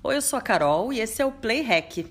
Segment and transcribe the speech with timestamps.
[0.00, 2.06] Oi, eu sou a Carol e esse é o Play Hack.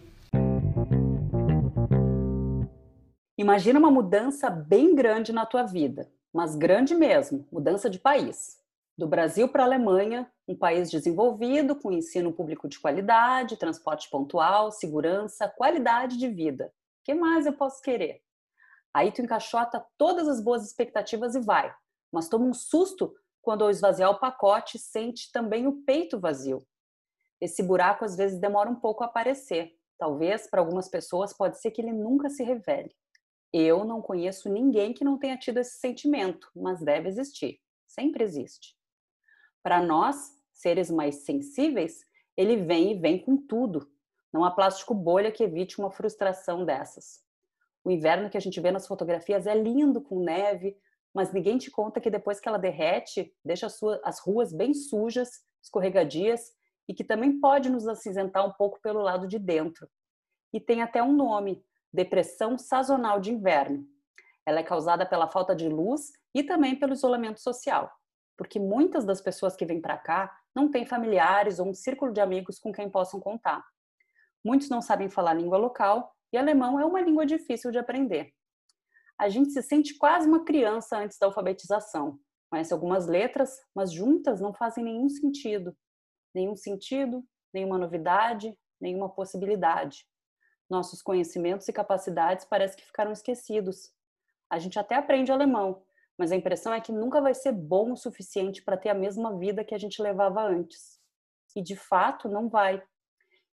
[3.37, 8.57] Imagina uma mudança bem grande na tua vida, mas grande mesmo, mudança de país.
[8.97, 14.69] Do Brasil para a Alemanha, um país desenvolvido, com ensino público de qualidade, transporte pontual,
[14.69, 16.65] segurança, qualidade de vida.
[16.65, 18.21] O que mais eu posso querer?
[18.93, 21.73] Aí tu encaixota todas as boas expectativas e vai.
[22.11, 26.61] Mas toma um susto quando ao esvaziar o pacote sente também o peito vazio.
[27.39, 29.73] Esse buraco às vezes demora um pouco a aparecer.
[29.97, 32.95] Talvez para algumas pessoas pode ser que ele nunca se revele.
[33.53, 37.59] Eu não conheço ninguém que não tenha tido esse sentimento, mas deve existir.
[37.87, 38.75] Sempre existe.
[39.63, 43.89] Para nós, seres mais sensíveis, ele vem e vem com tudo.
[44.31, 47.23] Não há plástico bolha que evite uma frustração dessas.
[47.83, 50.77] O inverno que a gente vê nas fotografias é lindo com neve,
[51.13, 53.67] mas ninguém te conta que depois que ela derrete, deixa
[54.03, 56.51] as ruas bem sujas, escorregadias
[56.87, 59.89] e que também pode nos acinzentar um pouco pelo lado de dentro.
[60.53, 63.85] E tem até um nome, depressão sazonal de inverno.
[64.45, 67.91] Ela é causada pela falta de luz e também pelo isolamento social,
[68.37, 72.21] porque muitas das pessoas que vêm para cá não têm familiares ou um círculo de
[72.21, 73.63] amigos com quem possam contar.
[74.43, 78.31] Muitos não sabem falar língua local e alemão é uma língua difícil de aprender.
[79.19, 82.19] A gente se sente quase uma criança antes da alfabetização.
[82.49, 85.75] Conhece algumas letras, mas juntas não fazem nenhum sentido.
[86.37, 90.05] Nenhum sentido, nenhuma novidade, nenhuma possibilidade.
[90.69, 93.91] Nossos conhecimentos e capacidades parece que ficaram esquecidos.
[94.47, 95.81] A gente até aprende alemão,
[96.15, 99.35] mas a impressão é que nunca vai ser bom o suficiente para ter a mesma
[99.35, 100.99] vida que a gente levava antes.
[101.55, 102.83] E de fato não vai.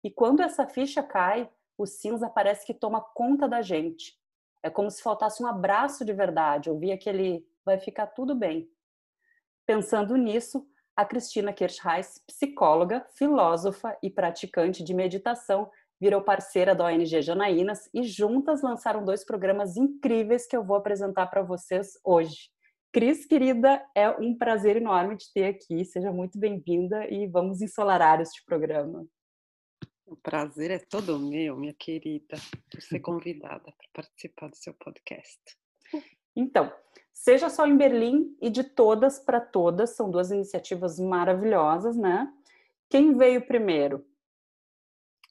[0.04, 4.20] E quando essa ficha cai, o cinza parece que toma conta da gente.
[4.62, 8.70] É como se faltasse um abraço de verdade, ouvir aquele vai ficar tudo bem.
[9.66, 15.70] Pensando nisso, a Cristina Kirchheis, psicóloga, filósofa e praticante de meditação,
[16.00, 21.28] virou parceira da ONG Janaínas e juntas lançaram dois programas incríveis que eu vou apresentar
[21.28, 22.52] para vocês hoje.
[22.92, 25.84] Cris, querida, é um prazer enorme te ter aqui.
[25.84, 29.08] Seja muito bem-vinda e vamos ensolarar este programa.
[30.06, 32.38] O prazer é todo meu, minha querida,
[32.70, 35.40] por ser convidada para participar do seu podcast.
[36.36, 36.72] Então,
[37.14, 42.32] Seja Só em Berlim e de Todas para Todas, são duas iniciativas maravilhosas, né?
[42.90, 44.06] Quem veio primeiro?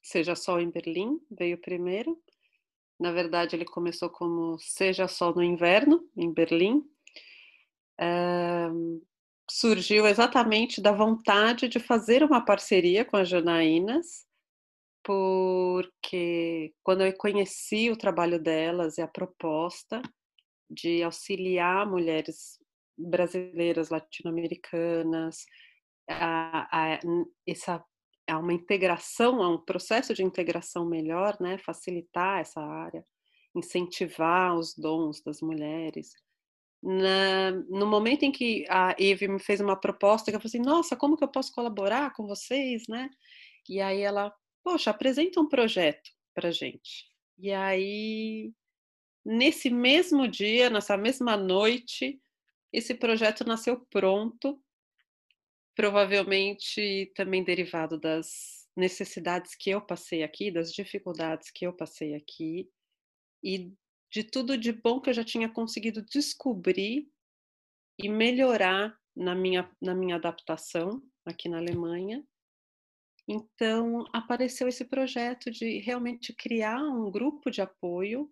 [0.03, 2.20] Seja Sol em Berlim, veio primeiro.
[2.98, 6.84] Na verdade, ele começou como Seja Sol no Inverno, em Berlim.
[9.50, 14.26] surgiu exatamente da vontade de fazer uma parceria com a Janaínas,
[15.04, 20.00] porque quando eu conheci o trabalho delas e a proposta
[20.72, 22.59] de auxiliar mulheres
[22.97, 25.44] brasileiras, latino-americanas,
[26.09, 27.00] a, a,
[27.47, 27.84] essa
[28.28, 31.59] a uma integração, a um processo de integração melhor, né?
[31.59, 33.05] Facilitar essa área,
[33.55, 36.12] incentivar os dons das mulheres.
[36.82, 40.59] Na, no momento em que a Eve me fez uma proposta, que eu falei assim,
[40.59, 43.09] nossa, como que eu posso colaborar com vocês, né?
[43.69, 44.32] E aí ela,
[44.65, 47.06] poxa, apresenta um projeto para gente.
[47.38, 48.53] E aí,
[49.25, 52.21] nesse mesmo dia, nessa mesma noite,
[52.72, 54.60] esse projeto nasceu pronto
[55.75, 62.69] provavelmente também derivado das necessidades que eu passei aqui, das dificuldades que eu passei aqui
[63.43, 63.72] e
[64.11, 67.09] de tudo de bom que eu já tinha conseguido descobrir
[67.99, 72.25] e melhorar na minha, na minha adaptação aqui na Alemanha.
[73.28, 78.31] Então, apareceu esse projeto de realmente criar um grupo de apoio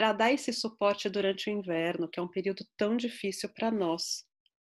[0.00, 4.24] para dar esse suporte durante o inverno, que é um período tão difícil para nós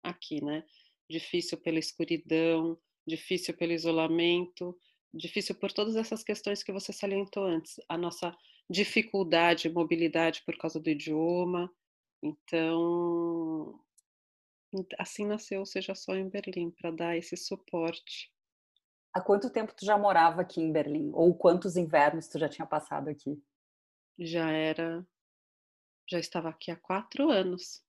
[0.02, 0.64] aqui, né?
[1.08, 4.76] difícil pela escuridão, difícil pelo isolamento,
[5.14, 8.36] difícil por todas essas questões que você salientou antes, a nossa
[8.68, 11.72] dificuldade, mobilidade por causa do idioma.
[12.20, 13.78] Então,
[14.98, 18.28] assim nasceu Seja Só em Berlim, para dar esse suporte.
[19.14, 21.12] Há quanto tempo tu já morava aqui em Berlim?
[21.14, 23.40] Ou quantos invernos tu já tinha passado aqui?
[24.18, 25.06] Já era,
[26.12, 27.82] já estava aqui há quatro anos.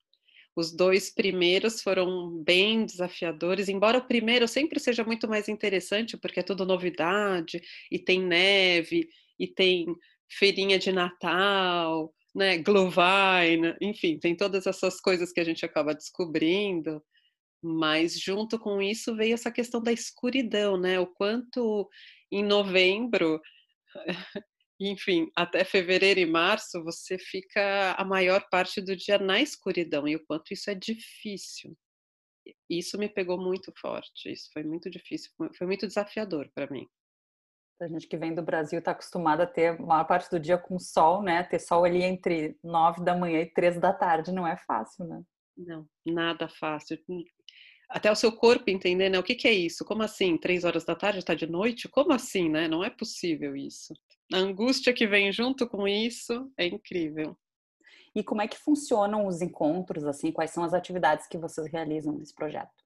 [0.56, 6.40] Os dois primeiros foram bem desafiadores, embora o primeiro sempre seja muito mais interessante, porque
[6.40, 7.62] é tudo novidade,
[7.92, 9.10] e tem neve,
[9.40, 9.88] e tem
[10.30, 17.04] feirinha de Natal, né, Glühwein, enfim, tem todas essas coisas que a gente acaba descobrindo,
[17.62, 21.90] mas junto com isso veio essa questão da escuridão, né, o quanto
[22.31, 23.42] em novembro
[24.89, 30.15] enfim, até fevereiro e março você fica a maior parte do dia na escuridão e
[30.15, 31.77] o quanto isso é difícil.
[32.69, 36.88] isso me pegou muito forte, isso foi muito difícil, foi muito desafiador para mim.
[37.81, 40.57] A gente que vem do Brasil está acostumada a ter a maior parte do dia
[40.57, 41.44] com sol, né?
[41.44, 45.21] Ter sol ali entre nove da manhã e três da tarde não é fácil, né?
[45.57, 46.97] Não, nada fácil.
[47.89, 49.19] Até o seu corpo entender, né?
[49.19, 49.83] O que, que é isso?
[49.83, 50.38] Como assim?
[50.38, 51.89] Três horas da tarde está de noite?
[51.89, 52.68] Como assim, né?
[52.68, 53.94] Não é possível isso.
[54.33, 57.38] A angústia que vem junto com isso é incrível.
[58.15, 60.31] E como é que funcionam os encontros, assim?
[60.31, 62.83] Quais são as atividades que vocês realizam nesse projeto?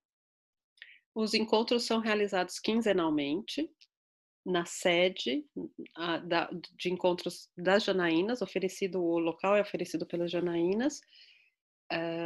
[1.15, 3.71] Os encontros são realizados quinzenalmente
[4.45, 5.45] na sede
[5.95, 10.99] a, da, de encontros das Janaínas, oferecido o local é oferecido pelas Janaínas,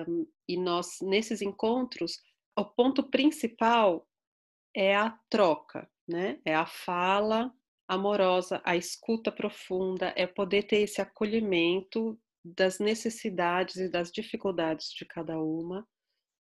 [0.08, 2.20] um, e nós nesses encontros
[2.58, 4.08] o ponto principal
[4.76, 6.40] é a troca, né?
[6.44, 7.54] É a fala
[7.92, 15.04] amorosa, a escuta profunda, é poder ter esse acolhimento das necessidades e das dificuldades de
[15.04, 15.86] cada uma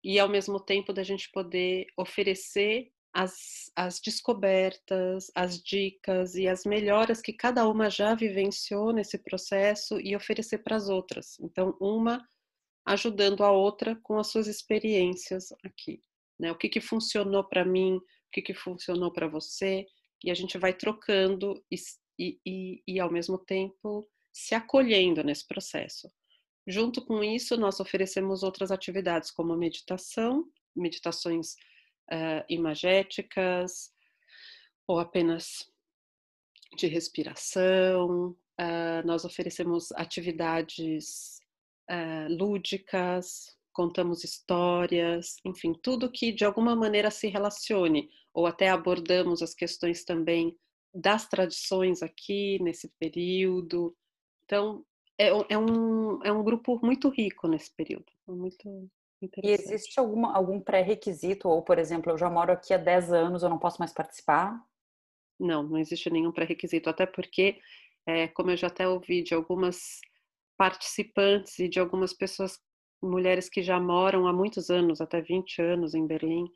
[0.03, 6.65] e ao mesmo tempo da gente poder oferecer as, as descobertas, as dicas e as
[6.65, 11.39] melhoras que cada uma já vivenciou nesse processo e oferecer para as outras.
[11.39, 12.23] Então, uma
[12.85, 15.99] ajudando a outra com as suas experiências aqui.
[16.39, 16.51] Né?
[16.51, 18.01] O que, que funcionou para mim, o
[18.31, 19.83] que, que funcionou para você,
[20.23, 21.75] e a gente vai trocando e,
[22.19, 26.09] e, e, e, ao mesmo tempo, se acolhendo nesse processo.
[26.65, 31.53] Junto com isso, nós oferecemos outras atividades, como meditação, meditações
[32.11, 33.91] uh, imagéticas,
[34.87, 35.69] ou apenas
[36.77, 38.29] de respiração.
[38.59, 41.39] Uh, nós oferecemos atividades
[41.91, 49.41] uh, lúdicas, contamos histórias, enfim, tudo que de alguma maneira se relacione, ou até abordamos
[49.41, 50.57] as questões também
[50.93, 53.95] das tradições aqui nesse período.
[54.45, 54.85] Então,
[55.17, 58.89] é, é um, é um grupo muito rico nesse período, muito
[59.41, 63.43] e existe alguma, algum pré-requisito, ou, por exemplo, eu já moro aqui há 10 anos,
[63.43, 64.61] eu não posso mais participar?
[65.39, 67.59] Não, não existe nenhum pré-requisito, até porque,
[68.05, 70.01] é, como eu já até ouvi de algumas
[70.57, 72.59] participantes e de algumas pessoas,
[73.01, 76.49] mulheres que já moram há muitos anos, até 20 anos em Berlim,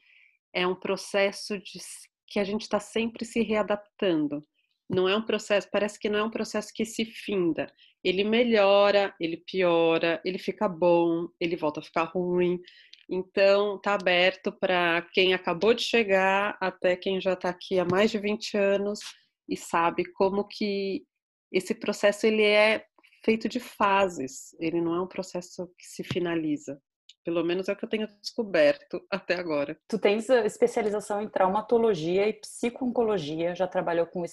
[0.57, 1.79] é um processo de,
[2.27, 4.43] que a gente está sempre se readaptando.
[4.89, 7.71] Não é um processo, parece que não é um processo que se finda.
[8.03, 12.59] Ele melhora, ele piora, ele fica bom, ele volta a ficar ruim.
[13.07, 18.09] Então, está aberto para quem acabou de chegar até quem já está aqui há mais
[18.09, 18.99] de 20 anos
[19.47, 21.03] e sabe como que
[21.51, 22.83] esse processo ele é
[23.23, 26.81] feito de fases, ele não é um processo que se finaliza.
[27.27, 29.77] Pelo menos é o que eu tenho descoberto até agora.
[29.85, 34.23] Tu tens especialização em traumatologia e psico-oncologia, já trabalhou com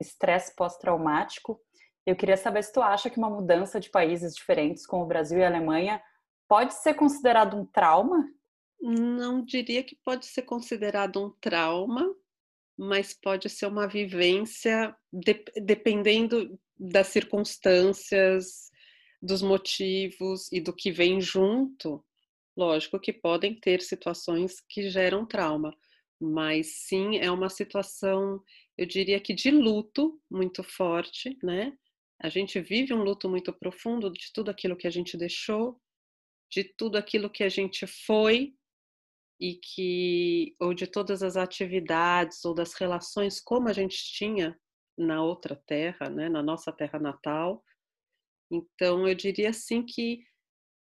[0.00, 1.60] estresse pós-traumático.
[2.04, 5.38] Eu queria saber se tu acha que uma mudança de países diferentes, como o Brasil
[5.38, 6.02] e a Alemanha,
[6.48, 8.28] pode ser considerado um trauma?
[8.80, 12.04] Não diria que pode ser considerado um trauma,
[12.76, 18.72] mas pode ser uma vivência de, dependendo das circunstâncias,
[19.22, 22.04] dos motivos e do que vem junto.
[22.60, 25.74] Lógico que podem ter situações que geram trauma,
[26.20, 28.44] mas sim é uma situação,
[28.76, 31.72] eu diria que de luto muito forte, né?
[32.20, 35.80] A gente vive um luto muito profundo de tudo aquilo que a gente deixou,
[36.52, 38.52] de tudo aquilo que a gente foi
[39.40, 44.54] e que ou de todas as atividades ou das relações como a gente tinha
[44.98, 47.64] na outra terra, né, na nossa terra natal.
[48.52, 50.28] Então eu diria assim que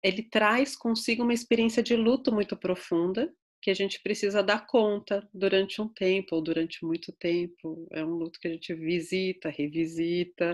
[0.04, 5.28] ele traz consigo uma experiência de luto muito profunda que a gente precisa dar conta
[5.34, 7.88] durante um tempo ou durante muito tempo.
[7.92, 10.54] É um luto que a gente visita, revisita.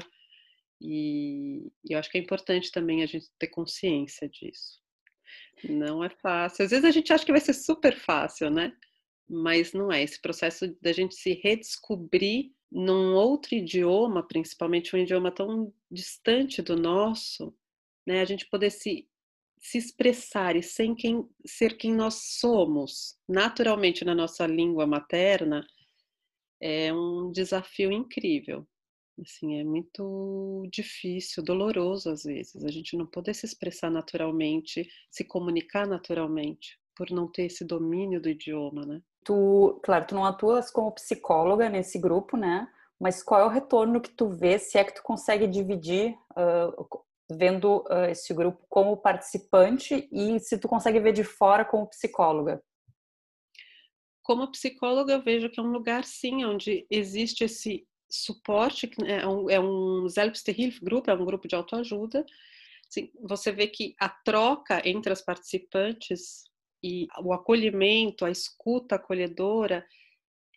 [0.82, 4.82] E, e eu acho que é importante também a gente ter consciência disso.
[5.64, 6.66] Não é fácil.
[6.66, 8.74] Às vezes a gente acha que vai ser super fácil, né?
[9.30, 10.04] Mas não é.
[10.04, 16.76] Esse processo da gente se redescobrir num outro idioma, principalmente um idioma tão distante do
[16.76, 17.56] nosso,
[18.06, 18.22] né?
[18.22, 19.08] A gente poder se,
[19.64, 25.66] se expressar e sem quem, ser quem nós somos, naturalmente na nossa língua materna,
[26.62, 28.68] é um desafio incrível.
[29.22, 35.24] Assim, é muito difícil, doloroso às vezes, a gente não poder se expressar naturalmente, se
[35.24, 39.02] comunicar naturalmente, por não ter esse domínio do idioma, né?
[39.24, 42.68] Tu, claro, tu não atuas como psicóloga nesse grupo, né?
[43.00, 47.04] Mas qual é o retorno que tu vê, se é que tu consegue dividir uh,
[47.38, 52.64] vendo uh, esse grupo como participante e se tu consegue ver de fora como psicóloga?
[54.24, 59.50] Como psicóloga, eu vejo que é um lugar, sim, onde existe esse suporte, é um,
[59.50, 60.08] é um
[60.82, 62.26] Group, é um grupo de autoajuda.
[62.88, 66.44] Assim, você vê que a troca entre as participantes
[66.84, 69.86] e o acolhimento, a escuta acolhedora,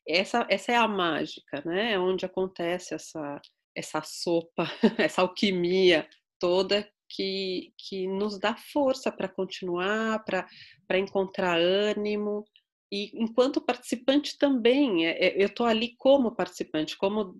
[0.06, 1.92] essa, essa é a mágica, né?
[1.92, 3.40] É onde acontece essa,
[3.74, 12.44] essa sopa, essa alquimia toda que, que nos dá força para continuar, para encontrar ânimo.
[12.90, 17.36] E enquanto participante também, é, é, eu estou ali como participante, como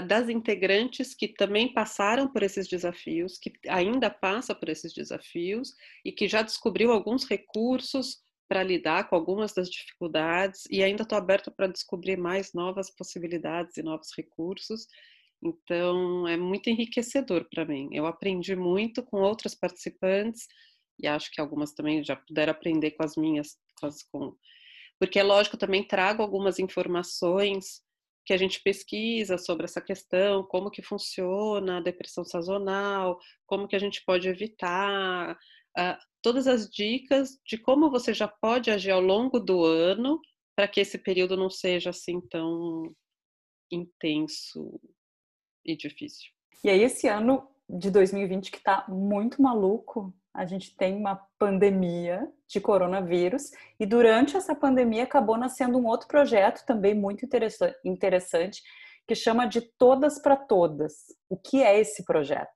[0.00, 5.74] das integrantes que também passaram por esses desafios, que ainda passa por esses desafios
[6.04, 11.18] e que já descobriu alguns recursos para lidar com algumas das dificuldades e ainda estou
[11.18, 14.86] aberta para descobrir mais novas possibilidades e novos recursos.
[15.42, 17.88] Então, é muito enriquecedor para mim.
[17.92, 20.46] Eu aprendi muito com outras participantes
[21.00, 24.36] e acho que algumas também já puderam aprender com as minhas, com as, com...
[25.00, 27.82] porque é lógico, também trago algumas informações
[28.24, 33.74] que a gente pesquisa sobre essa questão, como que funciona a depressão sazonal, como que
[33.74, 35.32] a gente pode evitar,
[35.76, 40.20] uh, todas as dicas de como você já pode agir ao longo do ano
[40.56, 42.94] para que esse período não seja assim tão
[43.72, 44.78] intenso
[45.64, 46.30] e difícil.
[46.64, 52.26] E aí esse ano de 2020 que está muito maluco, a gente tem uma pandemia
[52.48, 57.26] de coronavírus e durante essa pandemia acabou nascendo um outro projeto também muito
[57.84, 58.62] interessante
[59.06, 61.06] que chama de Todas para Todas.
[61.28, 62.48] O que é esse projeto?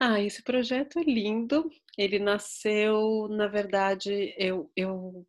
[0.00, 1.70] Ah, esse projeto é lindo.
[1.96, 5.26] Ele nasceu, na verdade, eu, eu,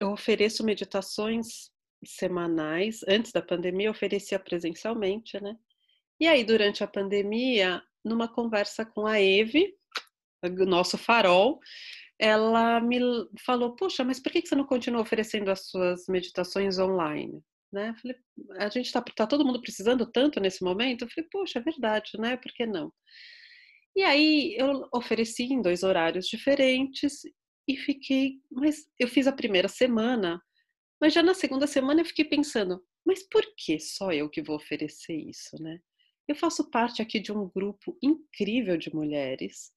[0.00, 1.70] eu ofereço meditações
[2.04, 3.00] semanais.
[3.08, 5.56] Antes da pandemia, oferecia presencialmente, né?
[6.20, 9.74] E aí, durante a pandemia, numa conversa com a Eve,
[10.66, 11.60] nosso farol,
[12.18, 12.98] ela me
[13.44, 17.42] falou: Poxa, mas por que você não continua oferecendo as suas meditações online?
[17.72, 17.94] Né?
[18.00, 18.16] Falei,
[18.58, 21.02] a gente está tá todo mundo precisando tanto nesse momento.
[21.02, 22.36] Eu falei, poxa, é verdade, né?
[22.36, 22.92] Por que não?
[23.94, 27.22] E aí eu ofereci em dois horários diferentes
[27.68, 30.40] e fiquei, mas eu fiz a primeira semana,
[31.00, 34.56] mas já na segunda semana eu fiquei pensando, mas por que só eu que vou
[34.56, 35.80] oferecer isso, né?
[36.28, 39.72] Eu faço parte aqui de um grupo incrível de mulheres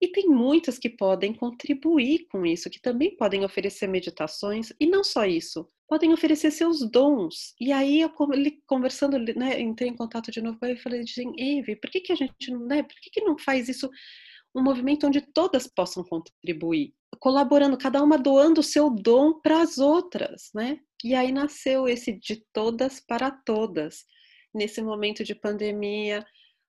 [0.00, 5.02] e tem muitas que podem contribuir com isso, que também podem oferecer meditações, e não
[5.02, 7.54] só isso, podem oferecer seus dons.
[7.60, 8.10] E aí, eu
[8.66, 11.04] conversando, né, entrei em contato de novo com ele e falei,
[11.36, 13.90] Eve, por que, que a gente não, né, por que, que não faz isso
[14.58, 19.78] um movimento onde todas possam contribuir, colaborando, cada uma doando o seu dom para as
[19.78, 20.78] outras, né?
[21.04, 24.04] E aí nasceu esse de todas para todas,
[24.54, 26.26] nesse momento de pandemia,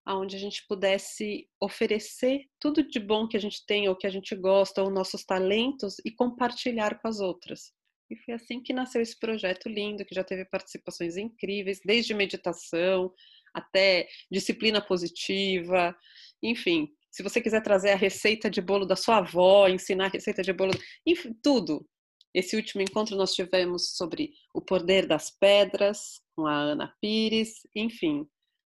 [0.08, 4.10] onde a gente pudesse oferecer tudo de bom que a gente tem, ou que a
[4.10, 7.72] gente gosta, ou nossos talentos, e compartilhar com as outras.
[8.10, 13.14] E foi assim que nasceu esse projeto lindo, que já teve participações incríveis, desde meditação
[13.54, 15.96] até disciplina positiva,
[16.42, 16.90] enfim.
[17.12, 20.54] Se você quiser trazer a receita de bolo da sua avó, ensinar a receita de
[20.54, 20.72] bolo,
[21.06, 21.86] enfim, tudo.
[22.34, 28.28] Esse último encontro nós tivemos sobre o poder das pedras, com a Ana Pires, enfim.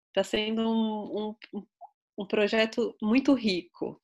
[0.10, 1.66] Está sendo um, um,
[2.20, 4.02] um projeto muito rico.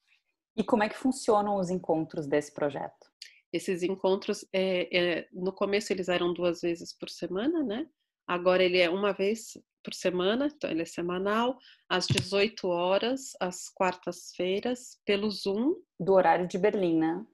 [0.58, 3.12] E como é que funcionam os encontros desse projeto?
[3.52, 7.88] Esses encontros, é, é, no começo eles eram duas vezes por semana, né?
[8.28, 11.58] Agora ele é uma vez por semana, então ele é semanal,
[11.90, 15.76] às 18 horas, às quartas-feiras, pelo Zoom.
[16.00, 17.26] Do horário de Berlim, né?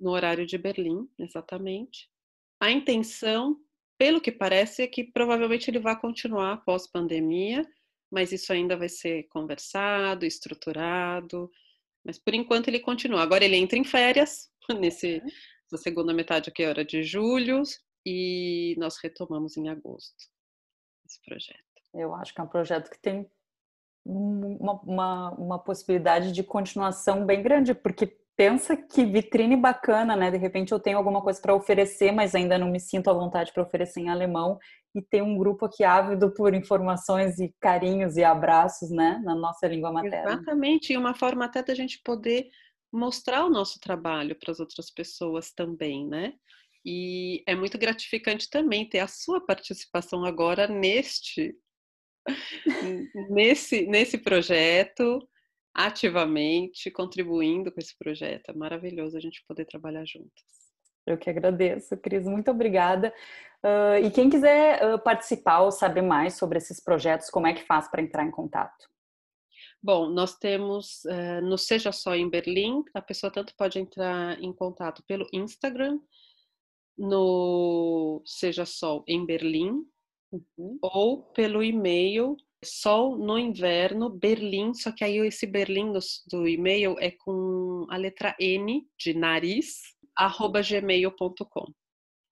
[0.00, 2.08] No horário de Berlim, exatamente.
[2.60, 3.60] A intenção,
[3.98, 7.64] pelo que parece, é que provavelmente ele vai continuar após pandemia,
[8.10, 11.50] mas isso ainda vai ser conversado, estruturado.
[12.04, 13.22] Mas por enquanto ele continua.
[13.22, 14.50] Agora ele entra em férias,
[14.80, 15.30] nesse, uhum.
[15.70, 17.62] na segunda metade aqui, hora de julho,
[18.06, 20.38] e nós retomamos em agosto
[21.08, 21.67] esse projeto.
[21.94, 23.28] Eu acho que é um projeto que tem
[24.04, 30.30] uma, uma, uma possibilidade de continuação bem grande, porque pensa que vitrine bacana, né?
[30.30, 33.52] De repente eu tenho alguma coisa para oferecer, mas ainda não me sinto à vontade
[33.52, 34.58] para oferecer em alemão.
[34.94, 39.20] E tem um grupo aqui ávido por informações e carinhos e abraços, né?
[39.24, 40.34] Na nossa língua materna.
[40.34, 42.48] Exatamente, e uma forma até da gente poder
[42.92, 46.32] mostrar o nosso trabalho para as outras pessoas também, né?
[46.84, 51.54] E é muito gratificante também ter a sua participação agora neste
[53.30, 55.20] nesse nesse projeto
[55.74, 58.50] ativamente contribuindo com esse projeto.
[58.50, 60.42] É maravilhoso a gente poder trabalhar juntas.
[61.06, 62.24] Eu que agradeço, Cris.
[62.24, 63.14] Muito obrigada.
[63.64, 67.64] Uh, e quem quiser uh, participar ou saber mais sobre esses projetos, como é que
[67.64, 68.88] faz para entrar em contato?
[69.82, 74.52] Bom, nós temos uh, no Seja Só em Berlim, a pessoa tanto pode entrar em
[74.52, 75.98] contato pelo Instagram,
[76.96, 79.84] no Seja Só em Berlim,
[80.32, 80.78] uhum.
[80.82, 86.96] ou pelo e-mail Sol no inverno, Berlim, só que aí esse Berlim do, do e-mail
[86.98, 91.72] é com a letra N de nariz, arroba gmail.com.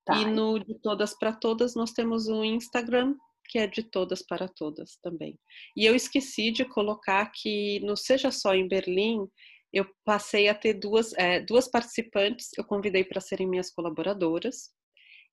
[0.04, 0.16] Tá.
[0.16, 3.14] E no de todas para todas nós temos o Instagram,
[3.48, 5.38] que é de todas para todas também.
[5.76, 9.28] E eu esqueci de colocar que no Seja Só em Berlim,
[9.72, 14.70] eu passei a ter duas, é, duas participantes, eu convidei para serem minhas colaboradoras,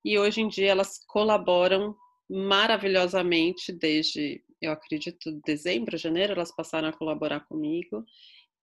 [0.05, 1.95] e hoje em dia elas colaboram
[2.29, 8.05] maravilhosamente desde, eu acredito, dezembro, janeiro, elas passaram a colaborar comigo,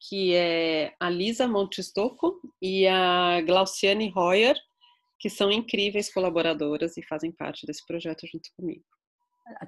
[0.08, 4.56] que é a Lisa Montesdoco e a Glauciane Royer,
[5.18, 8.84] que são incríveis colaboradoras e fazem parte desse projeto junto comigo.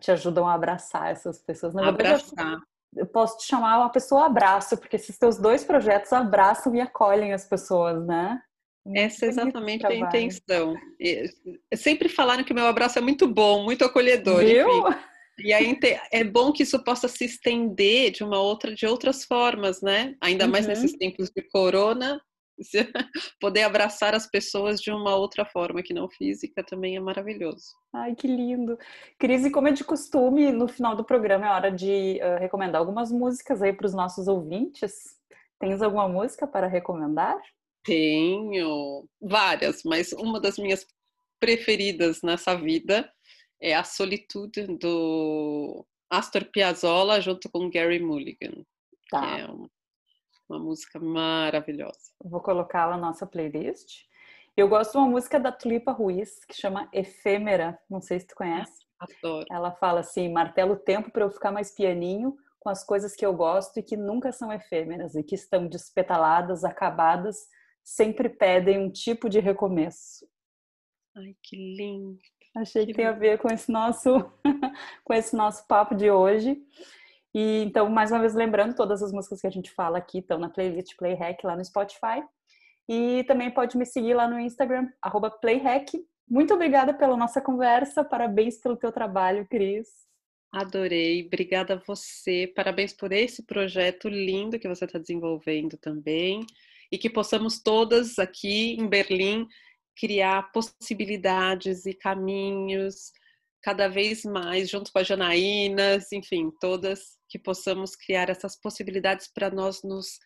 [0.01, 1.75] Te ajudam a abraçar essas pessoas.
[1.75, 2.63] Na verdade, abraçar.
[2.95, 7.33] Eu posso te chamar uma pessoa abraço, porque esses teus dois projetos abraçam e acolhem
[7.33, 8.41] as pessoas, né?
[8.95, 10.75] Essa é exatamente a intenção.
[11.75, 14.45] sempre falaram que o meu abraço é muito bom, muito acolhedor.
[14.45, 14.69] Viu?
[14.69, 14.99] Enfim.
[15.39, 15.79] E aí
[16.13, 20.15] é bom que isso possa se estender de uma outra, de outras formas, né?
[20.21, 20.71] Ainda mais uhum.
[20.71, 22.21] nesses tempos de corona,
[23.41, 27.65] poder abraçar as pessoas de uma outra forma que não física também é maravilhoso.
[27.93, 28.79] Ai, que lindo.
[29.19, 32.81] Cris, e como é de costume, no final do programa é hora de uh, recomendar
[32.81, 35.17] algumas músicas aí para os nossos ouvintes.
[35.59, 37.41] Tens alguma música para recomendar?
[37.85, 40.87] Tenho várias, mas uma das minhas
[41.41, 43.13] preferidas nessa vida
[43.61, 48.65] é A Solitude do Astor Piazzolla junto com Gary Mulligan.
[49.11, 49.39] Tá.
[49.39, 49.47] é
[50.49, 52.13] uma música maravilhosa.
[52.25, 54.05] Vou colocá-la na nossa playlist.
[54.57, 57.79] Eu gosto de uma música da Tulipa Ruiz que chama Efêmera.
[57.89, 58.85] Não sei se tu conhece.
[58.99, 59.47] Adoro.
[59.51, 63.25] Ela fala assim: martelo o tempo para eu ficar mais pianinho com as coisas que
[63.25, 67.49] eu gosto e que nunca são efêmeras e que estão despetaladas, acabadas,
[67.83, 70.27] sempre pedem um tipo de recomeço.
[71.17, 72.19] Ai, que lindo.
[72.57, 74.31] Achei que, que tem a ver com esse nosso
[75.05, 76.63] com esse nosso papo de hoje.
[77.35, 80.39] E então, mais uma vez, lembrando, todas as músicas que a gente fala aqui estão
[80.39, 82.23] na playlist Playhack lá no Spotify.
[82.89, 84.89] E também pode me seguir lá no Instagram,
[85.41, 86.05] Playhack.
[86.29, 89.89] Muito obrigada pela nossa conversa, parabéns pelo teu trabalho, Cris.
[90.53, 96.45] Adorei, obrigada a você, parabéns por esse projeto lindo que você está desenvolvendo também
[96.93, 99.49] e que possamos todas aqui em Berlim
[99.97, 103.11] criar possibilidades e caminhos
[103.63, 109.51] cada vez mais, junto com a Janaínas, enfim, todas que possamos criar essas possibilidades para
[109.51, 110.19] nós nos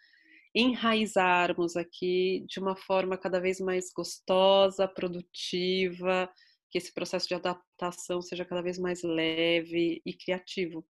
[0.54, 6.28] enraizarmos aqui de uma forma cada vez mais gostosa, produtiva,
[6.70, 10.84] que esse processo de adaptação seja cada vez mais leve e criativo.